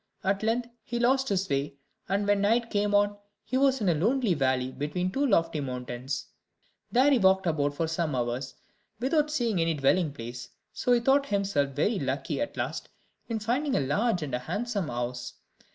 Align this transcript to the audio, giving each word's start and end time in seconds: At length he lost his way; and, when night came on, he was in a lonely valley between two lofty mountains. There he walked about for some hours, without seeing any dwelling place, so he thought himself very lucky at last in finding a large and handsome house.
At 0.23 0.41
length 0.41 0.67
he 0.83 0.97
lost 0.97 1.29
his 1.29 1.47
way; 1.47 1.75
and, 2.09 2.25
when 2.25 2.41
night 2.41 2.71
came 2.71 2.95
on, 2.95 3.17
he 3.45 3.55
was 3.55 3.81
in 3.81 3.87
a 3.89 3.93
lonely 3.93 4.33
valley 4.33 4.71
between 4.71 5.11
two 5.11 5.27
lofty 5.27 5.59
mountains. 5.59 6.25
There 6.91 7.11
he 7.11 7.19
walked 7.19 7.45
about 7.45 7.75
for 7.75 7.85
some 7.85 8.15
hours, 8.15 8.55
without 8.99 9.29
seeing 9.29 9.61
any 9.61 9.75
dwelling 9.75 10.11
place, 10.11 10.49
so 10.73 10.91
he 10.93 11.01
thought 11.01 11.27
himself 11.27 11.69
very 11.75 11.99
lucky 11.99 12.41
at 12.41 12.57
last 12.57 12.89
in 13.29 13.37
finding 13.37 13.75
a 13.75 13.79
large 13.79 14.23
and 14.23 14.33
handsome 14.33 14.87
house. 14.87 15.33